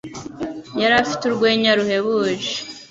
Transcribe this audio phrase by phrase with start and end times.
[0.81, 2.53] Yari afite urwenya ruhebuje.